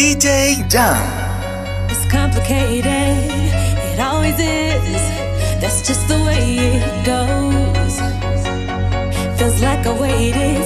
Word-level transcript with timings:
DJ 0.00 0.66
Jam. 0.66 0.96
It's 1.90 2.06
complicated, 2.10 2.86
it 3.92 4.00
always 4.00 4.38
is. 4.38 5.02
That's 5.60 5.86
just 5.86 6.08
the 6.08 6.18
way 6.24 6.56
it 6.56 7.04
goes. 7.04 8.00
Feels 9.38 9.60
like 9.60 9.86
I 9.86 10.00
waited 10.00 10.64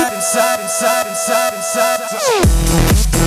inside, 0.00 0.60
inside, 0.60 1.06
inside, 1.08 1.54
inside, 1.54 2.00
inside. 2.00 2.42
inside. 2.90 3.17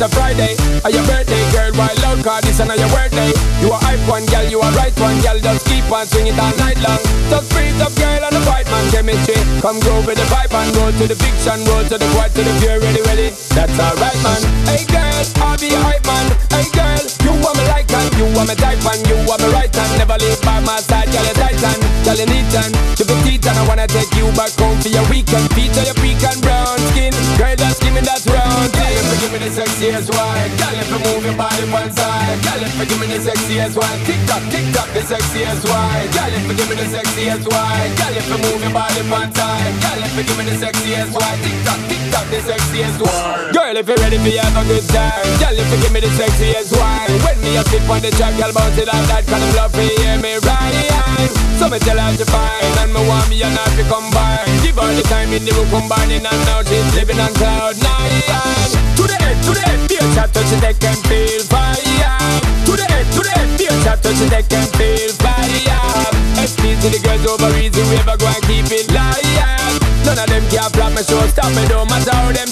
It's 0.00 0.08
a 0.10 0.16
Friday, 0.16 0.56
a 0.82 0.88
your 0.88 1.04
birthday, 1.04 1.44
girl. 1.52 1.76
Wild 1.76 2.00
out, 2.00 2.24
cause 2.24 2.40
this 2.48 2.58
on 2.58 2.72
your 2.72 2.88
birthday. 2.88 3.36
You 3.60 3.68
a 3.68 3.76
hype 3.76 4.00
one, 4.08 4.24
girl. 4.32 4.48
You 4.48 4.62
a 4.62 4.72
right 4.72 4.98
one, 4.98 5.20
girl. 5.20 5.38
Just 5.38 5.66
keep 5.66 5.84
on 5.92 6.06
swinging 6.06 6.40
all 6.40 6.56
night 6.56 6.80
long. 6.80 6.96
Just 7.28 7.52
breathe 7.52 7.76
up, 7.84 7.92
girl, 8.00 8.24
on 8.24 8.32
the 8.32 8.40
white 8.48 8.59
man 8.70 8.86
chemistry. 8.90 9.38
Come 9.60 9.78
go 9.82 10.00
with 10.06 10.16
the 10.16 10.26
vibe 10.30 10.54
and 10.54 10.70
go 10.74 10.88
to 10.90 11.04
the 11.06 11.16
fiction, 11.18 11.60
roll 11.68 11.84
to 11.84 11.96
the 11.98 12.08
quiet, 12.14 12.32
to 12.34 12.42
the 12.42 12.52
pure, 12.62 12.78
ready, 12.80 13.02
ready. 13.04 13.28
That's 13.52 13.74
alright, 13.76 14.18
man. 14.22 14.40
Hey, 14.70 14.86
girl, 14.88 15.22
I'll 15.44 15.58
be 15.58 15.74
hype 15.74 16.06
man. 16.06 16.26
Hey, 16.54 16.66
girl, 16.72 17.02
you 17.26 17.32
want 17.42 17.58
me 17.58 17.64
like 17.68 17.90
man, 17.90 18.06
you 18.16 18.26
want 18.32 18.48
me 18.48 18.54
type 18.56 18.80
man, 18.86 18.98
you 19.10 19.18
want 19.26 19.42
me 19.42 19.48
right 19.52 19.70
hand. 19.70 19.92
Never 19.98 20.16
leave 20.22 20.40
by 20.42 20.60
my 20.62 20.80
side, 20.80 21.10
girl, 21.12 21.26
you 21.26 21.36
titan, 21.36 21.78
girl, 22.06 22.18
you 22.18 22.28
neat 22.30 22.54
and 22.54 22.72
you 22.98 23.04
petite 23.04 23.46
and 23.46 23.58
I 23.58 23.64
wanna 23.66 23.86
take 23.86 24.12
you 24.14 24.26
back 24.38 24.54
home 24.56 24.78
for 24.80 24.88
your 24.88 25.04
weekend. 25.10 25.46
Feature 25.52 25.84
your 25.84 25.98
pecan 25.98 26.38
brown 26.40 26.78
skin, 26.94 27.12
girl, 27.36 27.54
just 27.56 27.82
give 27.82 27.92
me 27.94 28.02
that 28.06 28.22
round 28.26 28.70
thing. 28.72 28.98
Give 29.20 29.32
me 29.32 29.38
the 29.42 29.50
sexiest 29.52 30.08
wine. 30.14 30.50
Girl, 30.56 30.76
if 30.80 30.88
you 30.90 31.00
move 31.04 31.24
your 31.24 31.36
body 31.36 31.64
one 31.68 31.90
side. 31.92 32.38
Girl, 32.44 32.60
if 32.62 32.72
you 32.78 32.86
give 32.86 33.00
me 33.00 33.06
the 33.08 33.20
sexiest 33.20 33.76
wine. 33.76 34.00
Tick 34.06 34.20
tock, 34.26 34.42
tick 34.48 34.66
tock, 34.72 34.88
the 34.96 35.02
sexiest 35.04 35.64
wine. 35.68 36.08
Girl, 36.14 36.32
if 36.32 36.44
you 36.48 36.54
give 36.56 36.68
me 36.70 36.76
the 36.76 36.88
sexiest 36.88 37.44
wine. 37.48 37.90
Girl, 38.00 38.14
if 38.16 38.26
you 38.28 38.38
move 38.40 38.59
your 38.60 38.72
body 38.72 39.02
one 39.08 39.32
time. 39.32 39.72
Girl, 39.80 40.00
if 40.04 40.12
you 40.16 40.24
give 40.24 40.38
me 40.38 40.44
the 40.44 40.56
sexiest 40.56 41.12
wine. 41.16 41.38
Tick 41.40 41.56
tock, 41.64 41.80
tick 41.88 42.02
tock, 42.12 42.26
the 42.28 42.40
sexiest 42.44 42.98
wine. 43.00 43.52
Girl, 43.52 43.76
if 43.76 43.88
you're 43.88 44.00
ready 44.04 44.18
for 44.20 44.32
have 44.36 44.56
a 44.56 44.62
good 44.68 44.84
time. 44.92 45.24
Girl, 45.40 45.56
if 45.56 45.68
you 45.72 45.78
give 45.80 45.92
me 45.92 46.00
the 46.00 46.12
sexiest 46.12 46.76
wine. 46.76 47.10
When 47.24 47.36
me 47.40 47.56
a 47.56 47.62
sit 47.68 47.82
on 47.88 48.00
the 48.00 48.10
track, 48.12 48.36
girl, 48.36 48.52
bounce 48.52 48.76
it 48.76 48.86
like 48.86 49.06
that. 49.08 49.24
Cause 49.26 49.42
I'm 49.42 49.52
love 49.56 49.72
for 49.72 49.84
hear 49.84 50.16
me 50.20 50.36
right. 50.44 51.30
So 51.58 51.68
me 51.68 51.78
tell 51.80 51.98
her 51.98 52.12
to 52.16 52.26
find. 52.28 52.74
And 52.84 52.92
me 52.92 53.00
want 53.08 53.28
me 53.28 53.40
and 53.42 53.56
her 53.56 53.70
to 53.80 53.84
combine. 53.88 54.48
Give 54.60 54.76
her 54.76 54.92
the 54.92 55.04
time 55.08 55.32
in 55.32 55.44
the 55.44 55.52
room 55.56 55.68
combining. 55.72 56.24
And 56.24 56.40
now 56.44 56.60
she's 56.64 56.88
living 56.94 57.20
on 57.20 57.32
cloud 57.40 57.76
nine. 57.80 58.12
To 58.96 59.02
the 59.08 59.16
head, 59.16 59.36
to 59.44 59.50
the 59.56 59.62
head, 59.64 59.80
feel 59.88 60.06
chat, 60.12 60.28
touch 60.32 60.52
it, 60.52 60.60
they 60.60 60.74
can 60.76 60.96
feel 61.08 61.49
over 67.30 67.56
easy, 67.58 67.82
we 67.86 67.96
ever 67.96 68.16
go 68.16 68.26
and 68.26 68.42
keep 68.50 68.66
it 68.70 68.90
live. 68.90 69.78
None 70.04 70.18
of 70.18 70.26
them 70.26 70.42
can 70.50 70.70
flop 70.74 70.92
my 70.92 71.02
show, 71.02 71.20
stop 71.28 71.54
me, 71.54 71.66
don't 71.68 71.88
matter 71.88 72.10
how 72.10 72.32
them 72.32 72.48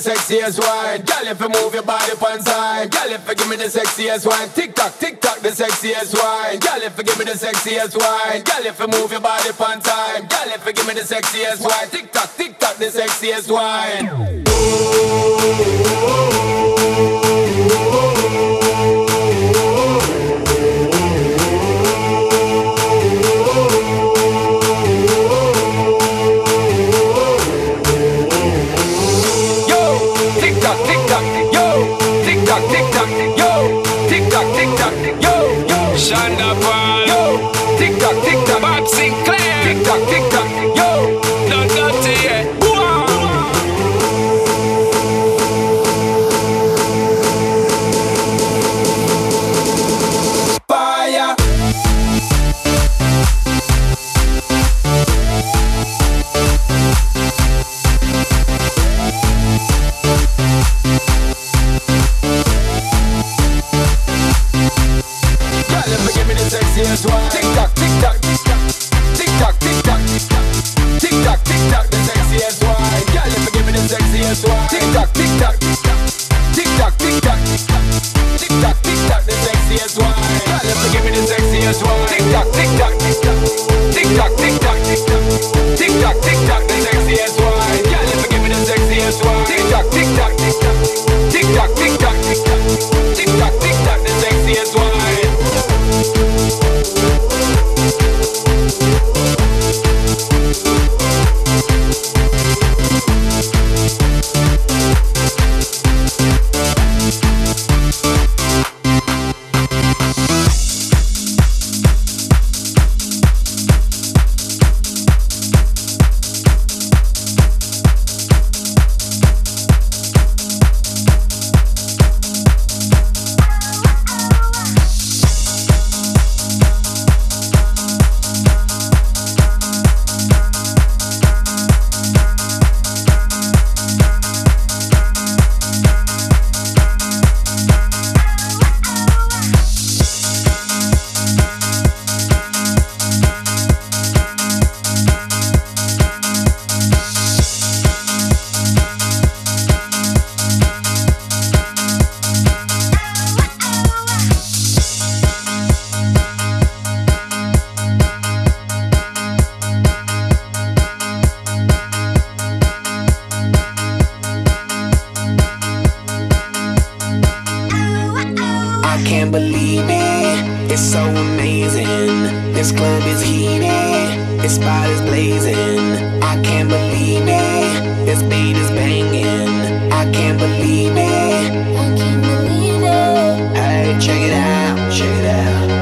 sexiest 0.00 0.58
wine. 0.58 1.02
Girl, 1.02 1.28
if 1.28 1.40
you 1.40 1.48
move 1.48 1.74
your 1.74 1.82
body 1.82 2.12
one 2.18 2.42
side. 2.42 2.90
Girl, 2.90 3.12
if 3.12 3.28
you 3.28 3.34
give 3.34 3.48
me 3.48 3.56
the 3.56 3.64
sexiest 3.64 4.26
wine. 4.26 4.48
Tick 4.48 4.74
tock, 4.74 4.98
tick 4.98 5.20
tock, 5.20 5.38
the 5.40 5.50
sexiest 5.50 6.14
wine. 6.18 6.58
Girl, 6.58 6.82
if 6.82 6.96
you 6.96 7.04
give 7.04 7.18
me 7.18 7.24
the 7.26 7.32
sexiest 7.32 7.96
wine. 7.96 8.42
Girl, 8.42 8.66
if 8.66 8.80
you 8.80 8.88
move 8.88 9.12
your 9.12 9.20
body 9.20 9.50
one 9.50 9.80
time. 9.80 10.26
Girl, 10.26 10.48
if 10.48 10.66
you 10.66 10.72
give 10.72 10.86
me 10.86 10.94
the 10.94 11.02
sexiest 11.02 11.60
wine. 11.62 11.88
Tick 11.90 12.10
tock, 12.12 12.34
tick 12.36 12.58
tock, 12.58 12.76
the 12.76 12.86
sexiest 12.86 13.50
wine. 13.52 14.40
Shonda 36.10 36.60
Paul. 36.60 36.79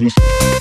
On. 0.00 0.53